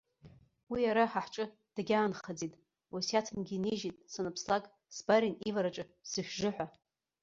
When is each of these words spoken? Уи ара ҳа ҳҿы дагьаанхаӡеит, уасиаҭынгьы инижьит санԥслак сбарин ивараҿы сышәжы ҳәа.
Уи 0.71 0.81
ара 0.91 1.05
ҳа 1.11 1.21
ҳҿы 1.25 1.45
дагьаанхаӡеит, 1.75 2.53
уасиаҭынгьы 2.93 3.55
инижьит 3.57 3.97
санԥслак 4.11 4.63
сбарин 4.95 5.35
ивараҿы 5.49 5.83
сышәжы 6.09 6.49
ҳәа. 6.55 6.65